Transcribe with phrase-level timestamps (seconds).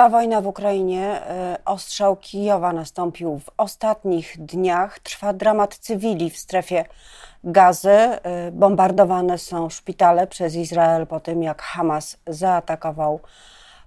[0.00, 1.02] Trwa wojna w Ukrainie.
[1.02, 4.98] E, ostrzał Kijowa nastąpił w ostatnich dniach.
[4.98, 6.84] Trwa dramat cywili w strefie
[7.44, 7.90] gazy.
[7.90, 13.20] E, bombardowane są szpitale przez Izrael po tym, jak Hamas zaatakował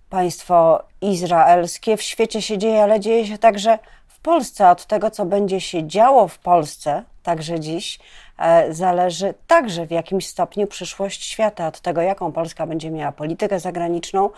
[0.09, 1.97] państwo izraelskie.
[1.97, 4.69] W świecie się dzieje, ale dzieje się także w Polsce.
[4.69, 7.99] Od tego, co będzie się działo w Polsce, także dziś,
[8.37, 13.59] e, zależy także w jakimś stopniu przyszłość świata, od tego, jaką Polska będzie miała politykę
[13.59, 14.29] zagraniczną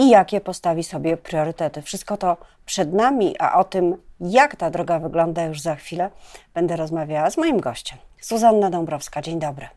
[0.00, 1.82] i jakie postawi sobie priorytety.
[1.82, 6.10] Wszystko to przed nami, a o tym, jak ta droga wygląda już za chwilę,
[6.54, 9.22] będę rozmawiała z moim gościem, Suzanna Dąbrowska.
[9.22, 9.68] Dzień dobry.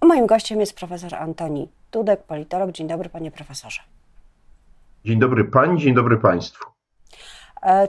[0.00, 2.72] A moim gościem jest profesor Antoni Dudek, politolog.
[2.72, 3.82] Dzień dobry, panie profesorze.
[5.04, 6.77] Dzień dobry pani, dzień dobry państwu.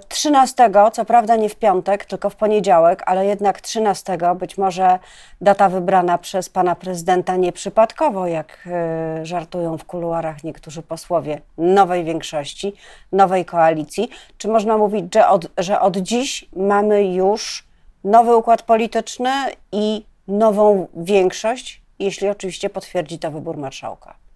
[0.08, 5.00] 13, e, co prawda nie w piątek, tylko w poniedziałek, ale jednak 13, być może
[5.41, 12.74] data wybrana przez pana prezydenta nieprzypadkowo, jak e, żartują w kuluarach niektórzy posłowie nowej większości,
[13.12, 14.10] nowej koalicji.
[14.38, 17.68] Czy można mówić, że od, że od dziś mamy już
[18.04, 19.32] nowy układ polityczny
[19.71, 24.29] i nową większość, jeśli oczywiście potwierdzi to wybór marszałka?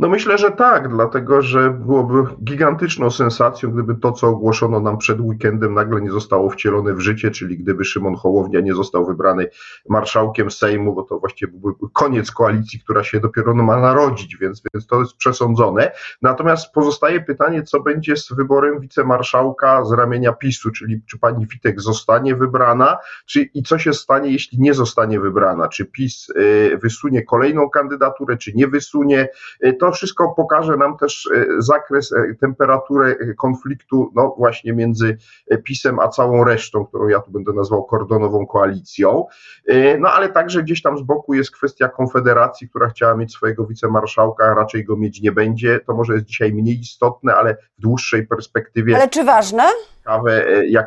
[0.00, 5.20] No myślę, że tak, dlatego że byłoby gigantyczną sensacją, gdyby to, co ogłoszono nam przed
[5.20, 9.48] weekendem, nagle nie zostało wcielone w życie, czyli gdyby Szymon Hołownia nie został wybrany
[9.88, 14.86] marszałkiem Sejmu, bo to właściwie byłby koniec koalicji, która się dopiero ma narodzić, więc, więc
[14.86, 15.92] to jest przesądzone.
[16.22, 21.80] Natomiast pozostaje pytanie, co będzie z wyborem wicemarszałka z ramienia PiSu, czyli czy pani Witek
[21.80, 27.22] zostanie wybrana, czy i co się stanie, jeśli nie zostanie wybrana, czy PiS y, wysunie
[27.22, 29.28] kolejną kandydaturę, czy nie wysunie.
[29.64, 35.18] Y, to wszystko pokaże nam też e, zakres, e, temperaturę e, konfliktu, no właśnie między
[35.64, 39.26] PiSem a całą resztą, którą ja tu będę nazwał kordonową koalicją.
[39.98, 44.44] No ale także gdzieś tam z boku jest kwestia Konfederacji, która chciała mieć swojego wicemarszałka,
[44.44, 45.80] a raczej go mieć nie będzie.
[45.80, 48.96] To może jest dzisiaj mniej istotne, ale w dłuższej perspektywie.
[48.96, 49.62] Ale czy ważne?
[49.98, 50.86] Ciekawe, jak.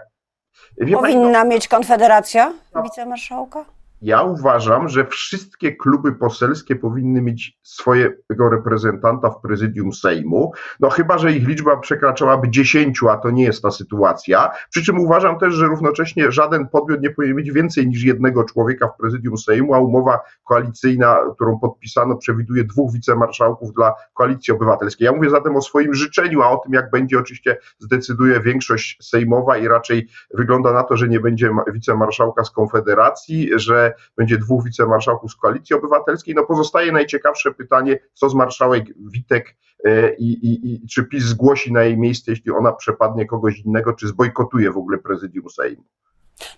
[0.93, 2.53] Powinna mieć Konfederacja
[2.83, 3.65] wicemarszałka?
[4.03, 11.17] Ja uważam, że wszystkie kluby poselskie powinny mieć swojego reprezentanta w prezydium Sejmu, no chyba,
[11.17, 14.51] że ich liczba przekraczałaby 10, a to nie jest ta sytuacja.
[14.69, 18.87] Przy czym uważam też, że równocześnie żaden podmiot nie powinien mieć więcej niż jednego człowieka
[18.87, 25.05] w prezydium Sejmu, a umowa koalicyjna, którą podpisano, przewiduje dwóch wicemarszałków dla koalicji obywatelskiej.
[25.05, 29.57] Ja mówię zatem o swoim życzeniu, a o tym, jak będzie, oczywiście zdecyduje większość sejmowa
[29.57, 35.31] i raczej wygląda na to, że nie będzie wicemarszałka z Konfederacji, że będzie dwóch wicemarszałków
[35.31, 36.35] z Koalicji Obywatelskiej.
[36.35, 39.55] No pozostaje najciekawsze pytanie, co z marszałek Witek
[39.85, 43.93] e, i, i, i czy PiS zgłosi na jej miejsce, jeśli ona przepadnie kogoś innego,
[43.93, 45.83] czy zbojkotuje w ogóle prezydium Sejmu.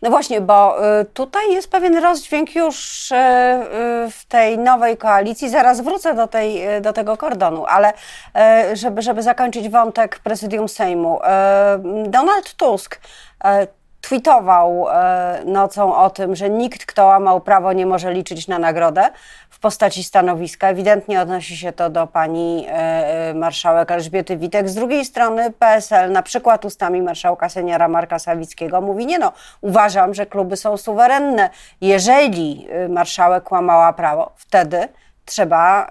[0.01, 3.15] No właśnie, bo y, tutaj jest pewien rozdźwięk już y,
[4.11, 5.49] w tej nowej koalicji.
[5.49, 7.93] Zaraz wrócę do, tej, do tego kordonu, ale
[8.73, 11.19] żeby, żeby zakończyć wątek prezydium Sejmu.
[12.07, 12.99] Donald Tusk
[14.05, 19.09] tweetował e, nocą o tym, że nikt, kto łamał prawo, nie może liczyć na nagrodę
[19.49, 20.67] w postaci stanowiska.
[20.67, 24.69] Ewidentnie odnosi się to do pani e, e, marszałek Elżbiety Witek.
[24.69, 30.13] Z drugiej strony PSL, na przykład ustami marszałka seniora Marka Sawickiego, mówi: Nie no, uważam,
[30.13, 31.49] że kluby są suwerenne.
[31.81, 34.87] Jeżeli marszałek łamała prawo, wtedy
[35.25, 35.87] trzeba y,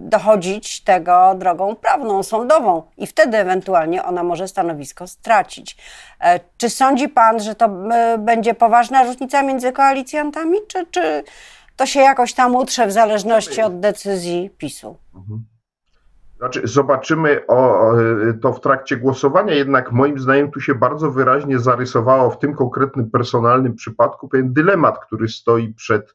[0.00, 5.76] dochodzić tego drogą prawną, sądową i wtedy ewentualnie ona może stanowisko stracić.
[6.20, 7.66] E, czy sądzi pan, że to
[8.14, 11.24] y, będzie poważna różnica między koalicjantami, czy, czy
[11.76, 14.96] to się jakoś tam utrze w zależności od decyzji PiSu?
[15.14, 15.44] Mhm.
[16.38, 17.92] Znaczy, zobaczymy o,
[18.42, 23.10] to w trakcie głosowania, jednak moim zdaniem tu się bardzo wyraźnie zarysowało w tym konkretnym
[23.10, 26.14] personalnym przypadku pewien dylemat, który stoi przed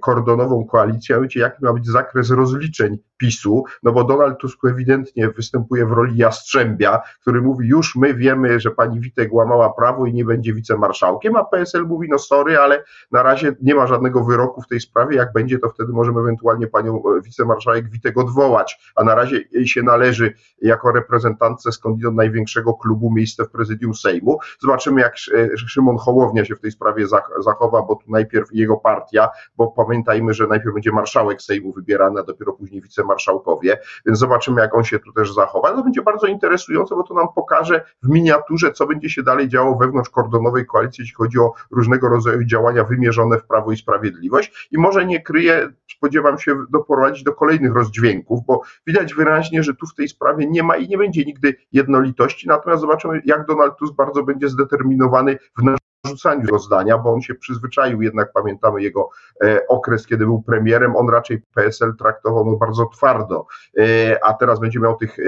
[0.00, 5.28] kordonową koalicję, a wiecie, jaki ma być zakres rozliczeń PiSu, no bo Donald Tusk ewidentnie
[5.28, 10.14] występuje w roli jastrzębia, który mówi, już my wiemy, że pani Witek łamała prawo i
[10.14, 14.62] nie będzie wicemarszałkiem, a PSL mówi, no sorry, ale na razie nie ma żadnego wyroku
[14.62, 19.04] w tej sprawie, jak będzie, to wtedy możemy ewentualnie panią e, wicemarszałek Witek odwołać, a
[19.04, 24.38] na razie jej się należy jako reprezentantce skądinąd największego klubu miejsce w prezydium Sejmu.
[24.60, 27.06] Zobaczymy, jak e, Szymon Hołownia się w tej sprawie
[27.40, 32.22] zachowa, bo tu najpierw jego partia, bo pamiętajmy, że najpierw będzie marszałek Sejmu wybierany, a
[32.22, 35.72] dopiero później wicemarszałek marszałkowie, więc zobaczymy, jak on się tu też zachowa.
[35.72, 39.76] To będzie bardzo interesujące, bo to nam pokaże w miniaturze, co będzie się dalej działo
[39.76, 44.78] wewnątrz kordonowej koalicji, jeśli chodzi o różnego rodzaju działania wymierzone w Prawo i Sprawiedliwość i
[44.78, 49.94] może nie kryje, spodziewam się, doprowadzić do kolejnych rozdźwięków, bo widać wyraźnie, że tu w
[49.94, 54.22] tej sprawie nie ma i nie będzie nigdy jednolitości, natomiast zobaczymy, jak Donald Tusk bardzo
[54.22, 55.62] będzie zdeterminowany w
[56.04, 59.10] narzucaniu jego zdania, bo on się przyzwyczaił, jednak pamiętamy jego
[59.44, 63.46] e, okres, kiedy był premierem, on raczej PSL traktował no, bardzo twardo,
[63.78, 65.22] e, a teraz będzie miał tych e,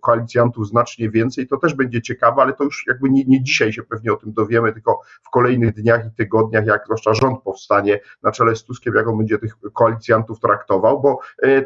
[0.00, 3.82] koalicjantów znacznie więcej, to też będzie ciekawe, ale to już jakby nie, nie dzisiaj się
[3.82, 8.32] pewnie o tym dowiemy, tylko w kolejnych dniach i tygodniach, jak zwłaszcza rząd powstanie na
[8.32, 11.18] czele z Tuskiem, jak on będzie tych koalicjantów traktował, bo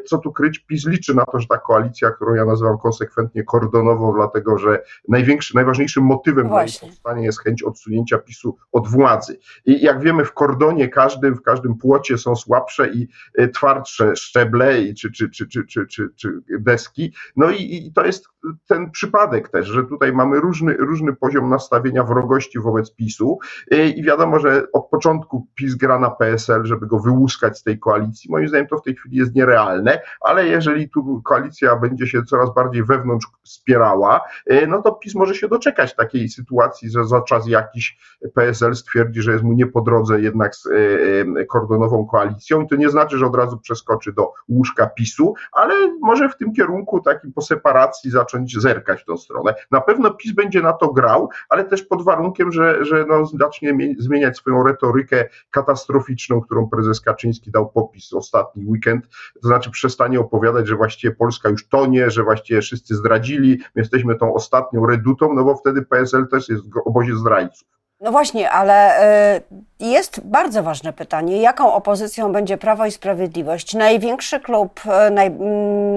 [0.07, 4.13] co tu kryć, PiS liczy na to, że ta koalicja, którą ja nazywam konsekwentnie kordonową,
[4.13, 9.39] dlatego że największy, najważniejszym motywem jej powstania jest chęć odsunięcia PiSu od władzy.
[9.67, 14.69] I jak wiemy, w kordonie każdym, w każdym płocie są słabsze i e, twardsze szczeble
[14.95, 17.15] czy, czy, czy, czy, czy, czy, czy deski.
[17.37, 18.29] No i, i to jest
[18.67, 23.39] ten przypadek też, że tutaj mamy różny, różny poziom nastawienia wrogości wobec PiSu
[23.71, 27.79] e, i wiadomo, że od początku PiS gra na PSL, żeby go wyłuskać z tej
[27.79, 28.31] koalicji.
[28.31, 32.55] Moim zdaniem to w tej chwili jest nierealne, ale jeżeli tu koalicja będzie się coraz
[32.55, 37.49] bardziej wewnątrz wspierała, e, no to PiS może się doczekać takiej sytuacji, że za czas
[37.49, 37.99] jakiś
[38.39, 42.77] PSL stwierdzi, że jest mu nie po drodze jednak z e, kordonową koalicją i to
[42.77, 47.33] nie znaczy, że od razu przeskoczy do łóżka PiSu, ale może w tym kierunku takiej
[47.33, 49.55] po separacji zacząć zerkać tą stronę.
[49.71, 53.95] Na pewno PiS będzie na to grał, ale też pod warunkiem, że, że no, zacznie
[53.99, 59.09] zmieniać swoją retorykę katastroficzną, którą prezes Kaczyński dał popis ostatni weekend,
[59.43, 64.17] to znaczy przestanie opowiadać, że właściwie Polska już tonie, że właściwie wszyscy zdradzili, my jesteśmy
[64.17, 67.78] tą ostatnią redutą, no bo wtedy PSL też jest w obozie zdrajców.
[68.01, 69.03] No właśnie, ale
[69.37, 69.43] y,
[69.81, 73.75] jest bardzo ważne pytanie, jaką opozycją będzie Prawo i Sprawiedliwość?
[73.75, 75.31] Największy klub, y, naj,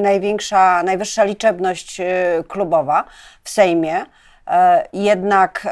[0.01, 2.03] największa, najwyższa liczebność y,
[2.48, 3.03] klubowa
[3.44, 4.06] w Sejmie,
[4.94, 5.68] jednak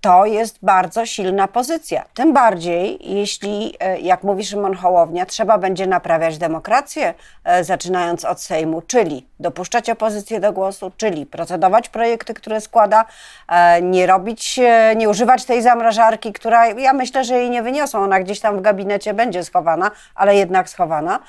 [0.00, 2.04] to jest bardzo silna pozycja.
[2.14, 7.14] Tym bardziej, jeśli, e, jak mówi Szymon Hołownia, trzeba będzie naprawiać demokrację,
[7.44, 13.04] e, zaczynając od Sejmu, czyli dopuszczać opozycję do głosu, czyli procedować projekty, które składa,
[13.48, 14.60] e, nie robić,
[14.96, 18.02] nie używać tej zamrażarki, która ja myślę, że jej nie wyniosą.
[18.02, 21.20] Ona gdzieś tam w gabinecie będzie schowana, ale jednak schowana.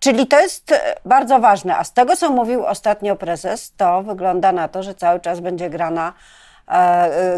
[0.00, 0.74] Czyli to jest
[1.04, 1.76] bardzo ważne.
[1.76, 5.70] A z tego, co mówił ostatnio prezes, to wygląda na to, że cały czas będzie
[5.70, 6.12] grana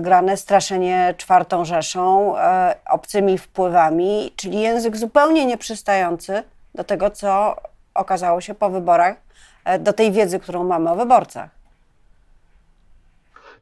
[0.01, 6.43] grane straszenie czwartą Rzeszą, e, obcymi wpływami, czyli język zupełnie nieprzystający
[6.75, 7.57] do tego, co
[7.95, 9.17] okazało się po wyborach,
[9.65, 11.58] e, do tej wiedzy, którą mamy o wyborcach.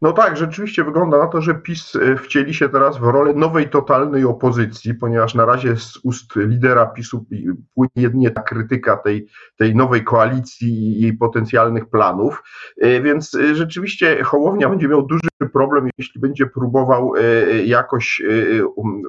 [0.02, 3.68] No tak, rzeczywiście wygląda na to, że PiS e, wcieli się teraz w rolę nowej
[3.68, 7.26] totalnej opozycji, ponieważ na razie z ust lidera PiSu
[7.74, 9.26] płynie jedynie ta krytyka tej,
[9.56, 12.42] tej nowej koalicji i jej potencjalnych planów.
[12.80, 17.12] E, więc e, rzeczywiście Hołownia będzie miał duży problem, jeśli będzie próbował
[17.64, 18.22] jakoś,
[18.76, 19.02] um,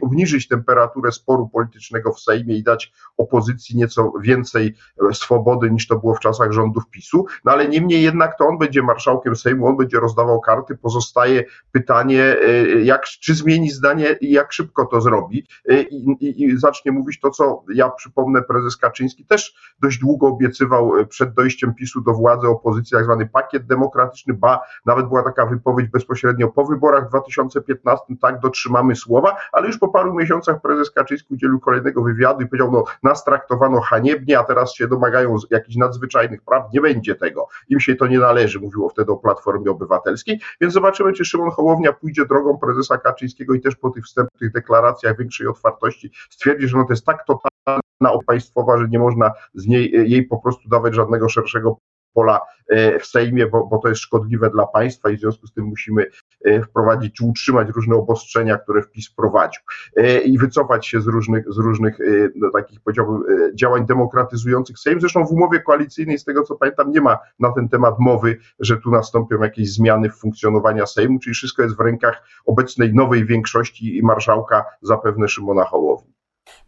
[0.00, 4.74] obniżyć temperaturę sporu politycznego w Sejmie i dać opozycji nieco więcej
[5.12, 7.26] swobody niż to było w czasach rządów PiSu.
[7.44, 12.66] No ale niemniej jednak to on będzie marszałkiem Sejmu, będzie rozdawał karty, pozostaje pytanie, e,
[12.82, 15.46] jak, czy zmieni zdanie i jak szybko to zrobi.
[15.68, 20.26] E, i, i, i zacznie mówić to, co ja przypomnę, prezes Kaczyński też dość długo
[20.26, 25.22] obiecywał e, przed dojściem PiSu do władzy opozycji, tak zwany pakiet demokratyczny, ba, nawet była
[25.22, 30.60] taka wypowiedź bezpośrednio po wyborach w 2015, tak, dotrzymamy słowa, ale już po paru miesiącach
[30.60, 35.36] prezes Kaczyński udzielił kolejnego wywiadu i powiedział, no, nas traktowano haniebnie, a teraz się domagają
[35.50, 39.65] jakichś nadzwyczajnych praw, nie będzie tego, im się to nie należy, mówiło wtedy o Platformie
[39.68, 44.52] Obywatelskiej, więc zobaczymy, czy Szymon Hołownia pójdzie drogą prezesa Kaczyńskiego i też po tych wstępnych
[44.52, 49.66] deklaracjach większej otwartości stwierdzi, że no to jest tak totalna państwowa, że nie można z
[49.66, 51.78] niej, jej po prostu dawać żadnego szerszego
[52.16, 55.52] pola e, w Sejmie, bo, bo to jest szkodliwe dla państwa i w związku z
[55.52, 56.06] tym musimy
[56.44, 59.62] e, wprowadzić czy utrzymać różne obostrzenia, które wpis wprowadził
[59.96, 61.98] e, i wycofać się z różnych, z różnych
[62.34, 63.22] no, takich powiedziałbym
[63.54, 65.00] działań demokratyzujących Sejm.
[65.00, 68.76] Zresztą w umowie koalicyjnej, z tego co pamiętam, nie ma na ten temat mowy, że
[68.76, 73.96] tu nastąpią jakieś zmiany w funkcjonowaniu Sejmu, czyli wszystko jest w rękach obecnej nowej większości
[73.98, 76.15] i marszałka zapewne Szymona Hołowni.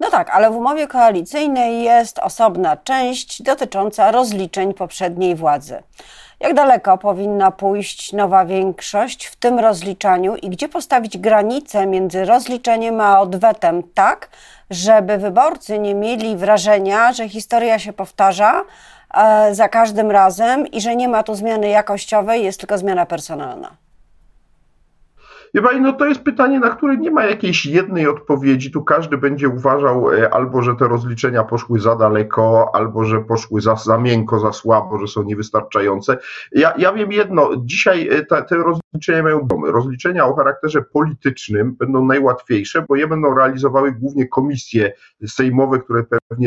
[0.01, 5.83] No tak, ale w umowie koalicyjnej jest osobna część dotycząca rozliczeń poprzedniej władzy.
[6.41, 13.01] Jak daleko powinna pójść nowa większość w tym rozliczaniu i gdzie postawić granicę między rozliczeniem
[13.01, 14.29] a odwetem, tak,
[14.71, 18.63] żeby wyborcy nie mieli wrażenia, że historia się powtarza
[19.15, 23.88] e, za każdym razem i że nie ma tu zmiany jakościowej, jest tylko zmiana personalna?
[25.55, 28.71] Wie pani, no to jest pytanie, na które nie ma jakiejś jednej odpowiedzi.
[28.71, 33.61] Tu każdy będzie uważał e, albo, że te rozliczenia poszły za daleko, albo, że poszły
[33.61, 36.19] za, za miękko, za słabo, że są niewystarczające.
[36.53, 39.73] Ja, ja wiem jedno, dzisiaj e, te, rozliczenia mają domy.
[39.73, 44.93] Rozliczenia o charakterze politycznym będą najłatwiejsze, bo je będą realizowały głównie komisje
[45.27, 46.47] sejmowe, które pewnie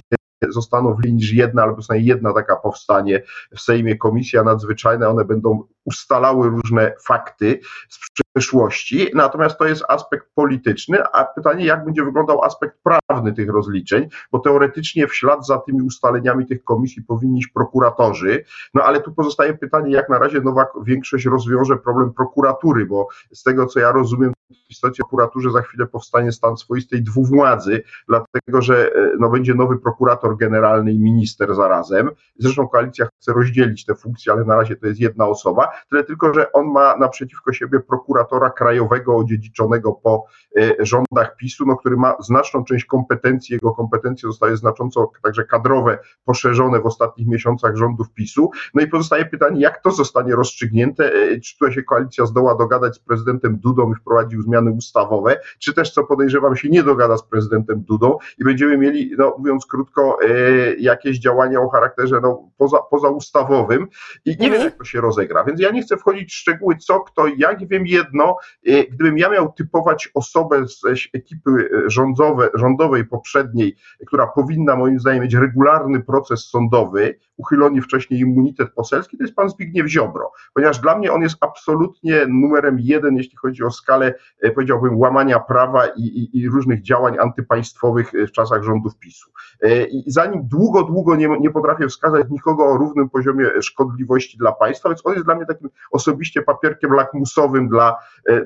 [0.49, 3.23] zostaną w linii jedna albo przynajmniej jedna taka powstanie
[3.55, 7.59] w Sejmie komisja nadzwyczajna, one będą ustalały różne fakty
[7.89, 7.99] z
[8.33, 14.09] przeszłości, natomiast to jest aspekt polityczny, a pytanie, jak będzie wyglądał aspekt prawny tych rozliczeń,
[14.31, 19.11] bo teoretycznie w ślad za tymi ustaleniami tych komisji powinni iść prokuratorzy, no ale tu
[19.11, 23.91] pozostaje pytanie, jak na razie nowa większość rozwiąże problem prokuratury, bo z tego, co ja
[23.91, 24.33] rozumiem,
[24.67, 29.77] w istocie prokuraturze za chwilę powstanie stan swoistej dwuwładzy, dlatego że e, no, będzie nowy
[29.79, 32.09] prokurator generalny i minister zarazem.
[32.39, 35.70] Zresztą koalicja chce rozdzielić te funkcje, ale na razie to jest jedna osoba.
[35.89, 40.25] Tyle tylko, że on ma naprzeciwko siebie prokuratora krajowego odziedziczonego po
[40.57, 43.53] e, rządach PiSu, no, który ma znaczną część kompetencji.
[43.53, 48.51] Jego kompetencje zostały znacząco także kadrowe poszerzone w ostatnich miesiącach rządów PiSu.
[48.73, 51.13] No i pozostaje pytanie, jak to zostanie rozstrzygnięte?
[51.13, 55.73] E, czy tutaj się koalicja zdoła dogadać z prezydentem Dudą i wprowadził zmiany ustawowe, czy
[55.73, 60.17] też, co podejrzewam, się nie dogada z prezydentem Dudą i będziemy mieli, no, mówiąc krótko,
[60.23, 63.87] e, jakieś działania o charakterze no, poza, pozaustawowym
[64.25, 65.43] i nie wiem, jak to się rozegra.
[65.43, 68.37] Więc ja nie chcę wchodzić w szczegóły, co, kto, jak wiem jedno,
[68.67, 70.81] e, gdybym ja miał typować osobę z
[71.13, 73.75] ekipy rządowe, rządowej poprzedniej,
[74.07, 79.49] która powinna moim zdaniem mieć regularny proces sądowy, uchylony wcześniej immunitet poselski, to jest pan
[79.49, 84.51] Zbigniew Ziobro, ponieważ dla mnie on jest absolutnie numerem jeden, jeśli chodzi o skalę E,
[84.51, 89.31] powiedziałbym, łamania prawa i, i, i, różnych działań antypaństwowych e, w czasach rządów PiSu.
[89.61, 94.51] E, I zanim długo, długo nie, nie potrafię wskazać nikogo o równym poziomie szkodliwości dla
[94.51, 97.97] państwa, więc on jest dla mnie takim osobiście papierkiem lakmusowym dla,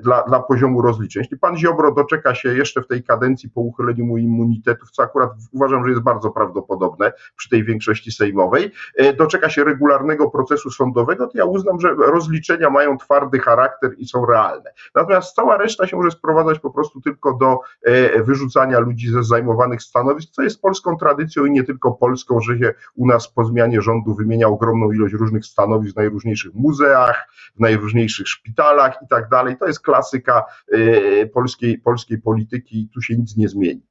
[0.03, 1.21] dla, dla poziomu rozliczeń.
[1.21, 5.29] Jeśli pan Ziobro doczeka się jeszcze w tej kadencji po uchyleniu mu immunitetów, co akurat
[5.51, 8.71] uważam, że jest bardzo prawdopodobne przy tej większości sejmowej,
[9.17, 14.25] doczeka się regularnego procesu sądowego, to ja uznam, że rozliczenia mają twardy charakter i są
[14.25, 14.73] realne.
[14.95, 19.81] Natomiast cała reszta się może sprowadzać po prostu tylko do e, wyrzucania ludzi ze zajmowanych
[19.81, 23.81] stanowisk, co jest polską tradycją i nie tylko polską, że się u nas po zmianie
[23.81, 26.55] rządu wymienia ogromną ilość różnych stanowisk najróżniejszych
[26.95, 29.57] muzeach, w najróżniejszych szpitalach i tak dalej.
[29.57, 33.81] To jest klasyka e, polskiej, polskiej polityki tu się nic nie zmieni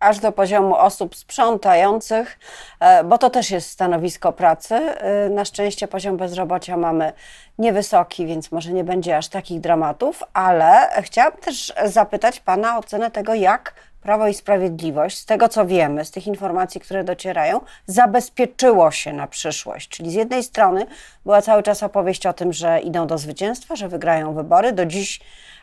[0.00, 2.38] aż do poziomu osób sprzątających,
[2.80, 4.74] e, bo to też jest stanowisko pracy.
[4.74, 7.12] E, na szczęście poziom bezrobocia mamy
[7.58, 13.10] niewysoki, więc może nie będzie aż takich dramatów, ale chciałabym też zapytać Pana o cenę
[13.10, 13.74] tego, jak
[14.06, 19.26] Prawo i Sprawiedliwość, z tego co wiemy, z tych informacji, które docierają, zabezpieczyło się na
[19.26, 19.88] przyszłość.
[19.88, 20.86] Czyli z jednej strony
[21.24, 24.72] była cały czas opowieść o tym, że idą do zwycięstwa, że wygrają wybory.
[24.72, 25.20] Do dziś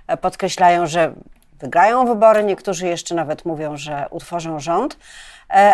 [0.08, 1.14] e, podkreślają, że
[1.60, 4.98] wygrają wybory, niektórzy jeszcze nawet mówią, że utworzą rząd,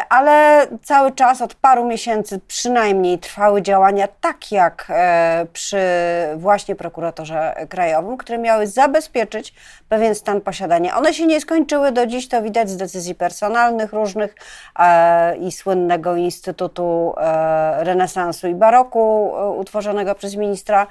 [0.09, 5.77] ale cały czas od paru miesięcy przynajmniej trwały działania tak jak e, przy
[6.37, 9.53] właśnie prokuratorze krajowym, które miały zabezpieczyć
[9.89, 10.97] pewien stan posiadania.
[10.97, 14.35] One się nie skończyły do dziś, to widać z decyzji personalnych różnych
[14.79, 17.13] e, i słynnego Instytutu
[17.77, 20.87] Renesansu i Baroku utworzonego przez ministra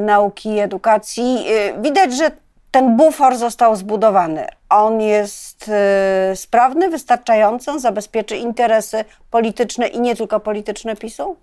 [0.00, 1.46] nauki i edukacji.
[1.80, 2.30] Widać, że
[2.72, 4.46] ten bufor został zbudowany.
[4.68, 5.70] On jest
[6.32, 11.36] y, sprawny, wystarczający, zabezpieczy interesy polityczne i nie tylko polityczne PiSu?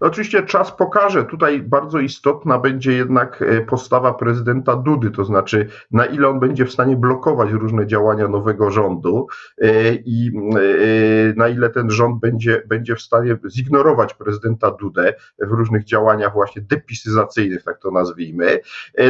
[0.00, 1.24] Oczywiście czas pokaże.
[1.24, 6.66] Tutaj bardzo istotna będzie jednak e, postawa prezydenta Dudy, to znaczy na ile on będzie
[6.66, 9.26] w stanie blokować różne działania nowego rządu
[9.58, 15.50] e, i e, na ile ten rząd będzie, będzie w stanie zignorować prezydenta Dudę w
[15.50, 18.60] różnych działaniach właśnie depisyzacyjnych, tak to nazwijmy.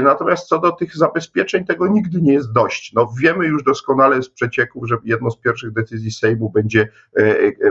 [0.02, 2.92] Natomiast co do tych zabezpieczeń, tego nigdy nie jest dość.
[2.92, 6.88] No, wiemy już doskonale z przecieków, że jedną z pierwszych decyzji Sejmu będzie,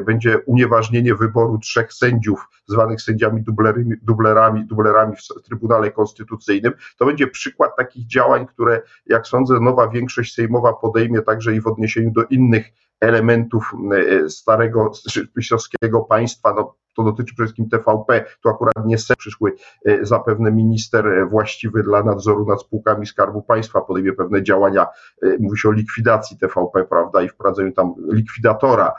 [0.05, 6.73] będzie unieważnienie wyboru trzech sędziów zwanych sędziami dublerami, dublerami, dublerami w Trybunale Konstytucyjnym.
[6.97, 11.67] To będzie przykład takich działań, które, jak sądzę, nowa większość sejmowa podejmie także i w
[11.67, 14.91] odniesieniu do innych elementów e, starego
[15.35, 16.53] pisowskiego państwa.
[16.53, 19.53] No, to dotyczy przede wszystkim TVP, tu akurat nie se przyszły
[19.85, 24.87] e, zapewne minister e, właściwy dla nadzoru nad spółkami Skarbu Państwa podejmie pewne działania,
[25.21, 28.93] e, mówi się o likwidacji TVP, prawda, i wprowadzeniu tam likwidatora,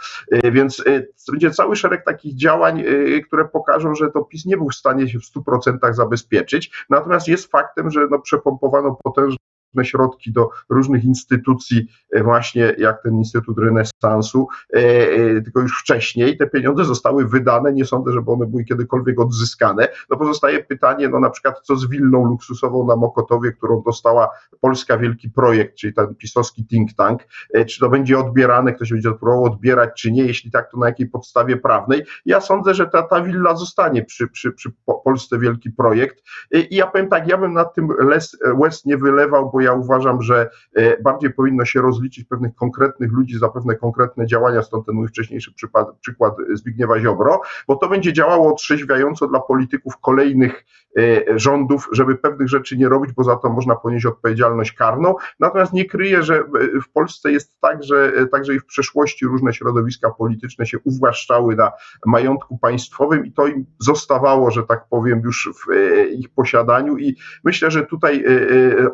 [0.52, 0.84] więc
[1.32, 2.84] będzie cały szereg takich działań,
[3.26, 7.50] które pokażą, że to PiS nie był w stanie się w 100% zabezpieczyć, natomiast jest
[7.50, 9.38] faktem, że no, przepompowano potężne
[9.82, 16.36] środki do różnych instytucji, e, właśnie jak ten Instytut Renesansu, e, e, tylko już wcześniej
[16.36, 19.88] te pieniądze zostały wydane, nie sądzę, żeby one były kiedykolwiek odzyskane.
[20.10, 24.28] No pozostaje pytanie, no na przykład co z willą luksusową na Mokotowie, którą dostała
[24.60, 27.22] Polska Wielki Projekt, czyli ten pisowski think tank,
[27.68, 31.08] czy to będzie odbierane, ktoś będzie próbował odbierać, czy nie, jeśli tak, to na jakiej
[31.08, 32.04] podstawie prawnej.
[32.26, 34.72] Ja sądzę, że ta, ta willa zostanie przy, przy, przy
[35.04, 36.22] Polsce Wielki Projekt
[36.70, 39.72] i ja powiem tak, ja bym nad tym les, łez nie wylewał, bo bo ja
[39.72, 44.86] uważam, że e, bardziej powinno się rozliczyć pewnych konkretnych ludzi za pewne konkretne działania, stąd
[44.86, 50.64] ten mój wcześniejszy przykład, przykład Zbigniewa Ziobro, bo to będzie działało otrzeźwiająco dla polityków kolejnych
[50.98, 55.14] e, rządów, żeby pewnych rzeczy nie robić, bo za to można ponieść odpowiedzialność karną.
[55.40, 56.44] Natomiast nie kryję, że
[56.82, 61.72] w Polsce jest tak, że także i w przeszłości różne środowiska polityczne się uwłaszczały na
[62.06, 65.72] majątku państwowym i to im zostawało, że tak powiem, już w
[66.10, 68.24] ich posiadaniu i myślę, że tutaj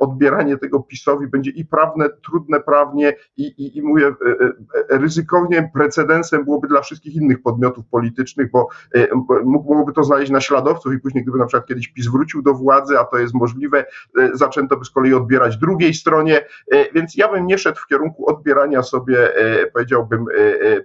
[0.00, 4.14] odbieranie tego PiSowi będzie i prawne, trudne prawnie i, i, i mówię,
[4.90, 8.68] ryzykownie precedensem byłoby dla wszystkich innych podmiotów politycznych, bo
[9.44, 13.04] mogłoby to znaleźć naśladowców i później, gdyby na przykład kiedyś PiS wrócił do władzy, a
[13.04, 13.84] to jest możliwe,
[14.32, 16.46] zaczęto by z kolei odbierać drugiej stronie,
[16.94, 19.28] więc ja bym nie szedł w kierunku odbierania sobie,
[19.72, 20.26] powiedziałbym,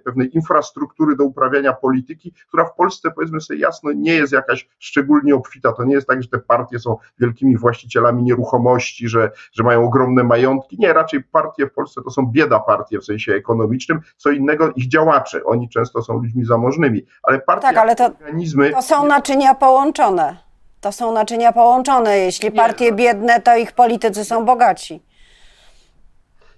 [0.04, 5.34] pewnej infrastruktury do uprawiania polityki, która w Polsce, powiedzmy sobie jasno, nie jest jakaś szczególnie
[5.34, 5.72] obfita.
[5.72, 10.24] To nie jest tak, że te partie są wielkimi właścicielami nieruchomości, że, że mają ogromne
[10.24, 10.76] majątki.
[10.78, 14.88] Nie, raczej partie w Polsce to są bieda partie w sensie ekonomicznym, co innego ich
[14.88, 15.44] działacze.
[15.44, 18.70] Oni często są ludźmi zamożnymi, ale partie, tak, ale to, organizmy...
[18.70, 20.36] To są naczynia połączone.
[20.80, 22.18] To są naczynia połączone.
[22.18, 25.02] Jeśli partie biedne, to ich politycy są bogaci.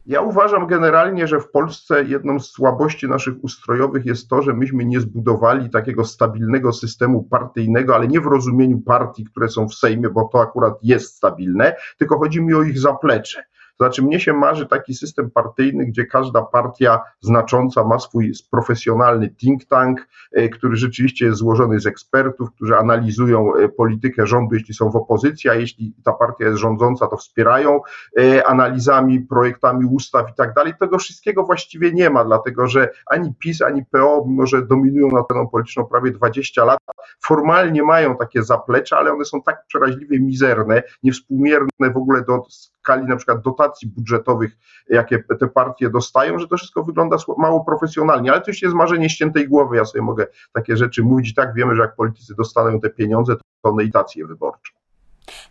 [0.06, 4.84] Ja uważam generalnie, że w Polsce jedną z słabości naszych ustrojowych jest to, że myśmy
[4.84, 10.08] nie zbudowali takiego stabilnego systemu partyjnego, ale nie w rozumieniu partii, które są w Sejmie,
[10.08, 13.44] bo to akurat jest stabilne, tylko chodzi mi o ich zaplecze.
[13.78, 19.28] To znaczy, mnie się marzy taki system partyjny, gdzie każda partia znacząca ma swój profesjonalny
[19.28, 24.74] think tank, e, który rzeczywiście jest złożony z ekspertów, którzy analizują e, politykę rządu, jeśli
[24.74, 27.80] są w opozycji, a jeśli ta partia jest rządząca, to wspierają
[28.20, 30.74] e, analizami, projektami ustaw i tak dalej.
[30.80, 35.22] Tego wszystkiego właściwie nie ma, dlatego że ani PiS, ani PO, mimo że dominują na
[35.22, 36.78] teną polityczną prawie 20 lat,
[37.20, 42.42] formalnie mają takie zaplecze, ale one są tak przeraźliwie mizerne, niewspółmierne w ogóle do
[42.82, 44.56] skali na przykład dotacji budżetowych,
[44.88, 49.10] jakie te partie dostają, że to wszystko wygląda mało profesjonalnie, ale to już jest marzenie
[49.10, 51.34] ściętej głowy, ja sobie mogę takie rzeczy mówić.
[51.34, 54.81] Tak wiemy, że jak politycy dostaną te pieniądze, to neitację wyborczą.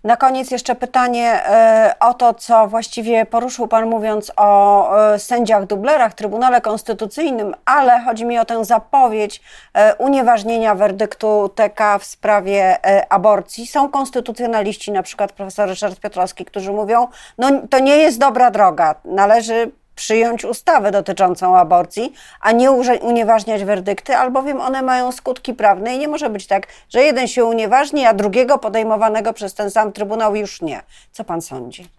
[0.04, 5.66] Na koniec jeszcze pytanie e, o to, co właściwie poruszył Pan mówiąc o e, sędziach
[5.66, 9.42] dublerach, Trybunale Konstytucyjnym, ale chodzi mi o tę zapowiedź
[9.74, 12.78] e, unieważnienia werdyktu TK w sprawie
[13.10, 13.68] aborcji.
[13.68, 17.08] Są konstytucjonaliści, na przykład profesor Ryszard Piotrowski, którzy mówią,
[17.38, 24.16] no to nie jest dobra droga, należy przyjąć ustawę dotyczącą aborcji, a nie unieważniać werdykty,
[24.16, 28.14] albowiem one mają skutki prawne i nie może być tak, że jeden się unieważni, a
[28.14, 30.82] drugiego podejmowanego przez ten sam Trybunał już nie.
[31.12, 31.90] Co pan sądzi?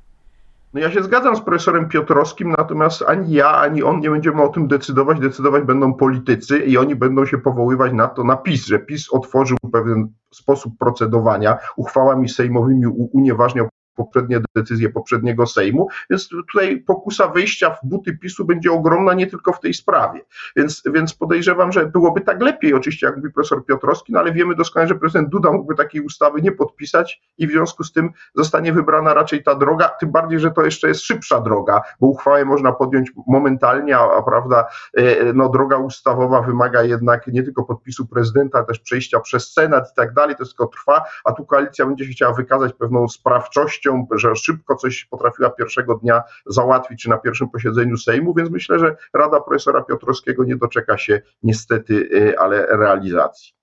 [0.75, 4.49] No ja się zgadzam z profesorem Piotrowskim, natomiast ani ja, ani on nie będziemy o
[4.49, 5.21] tym decydować.
[5.21, 9.57] Decydować będą politycy i oni będą się powoływać na to, na PiS, że PiS otworzył
[9.73, 17.79] pewien sposób procedowania uchwałami sejmowymi unieważniał poprzednie decyzje poprzedniego Sejmu, więc tutaj pokusa wyjścia w
[17.89, 20.21] buty PiSu będzie ogromna nie tylko w tej sprawie.
[20.57, 24.55] Więc, więc podejrzewam, że byłoby tak lepiej, oczywiście, jak mówi profesor Piotrowski, no ale wiemy
[24.55, 28.73] doskonale, że prezydent Duda mógłby takiej ustawy nie podpisać i w związku z tym zostanie
[28.73, 32.73] wybrana raczej ta droga, tym bardziej, że to jeszcze jest szybsza droga, bo uchwałę można
[32.73, 38.59] podjąć momentalnie, a, a prawda, e, no droga ustawowa wymaga jednak nie tylko podpisu prezydenta,
[38.59, 42.05] ale też przejścia przez Senat i tak dalej, to wszystko trwa, a tu koalicja będzie
[42.05, 43.82] się chciała wykazać pewną sprawczością,
[44.17, 48.97] że szybko coś potrafiła pierwszego dnia załatwić, czy na pierwszym posiedzeniu Sejmu, więc myślę, że
[49.15, 53.63] Rada Profesora Piotrowskiego nie doczeka się niestety, y, ale realizacji.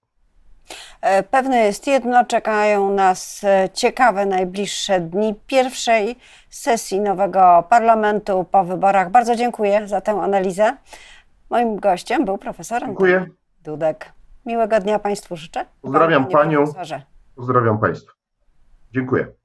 [1.02, 6.16] E, pewne jest jedno, czekają nas e, ciekawe najbliższe dni pierwszej
[6.50, 9.12] sesji nowego parlamentu po wyborach.
[9.12, 10.78] Bardzo dziękuję za tę analizę.
[11.50, 13.26] Moim gościem był profesor dziękuję.
[13.64, 14.12] Dudek.
[14.46, 15.66] Miłego dnia Państwu życzę.
[15.82, 16.64] Pozdrawiam Panią.
[17.36, 18.12] Pozdrawiam Państwa.
[18.92, 19.39] Dziękuję.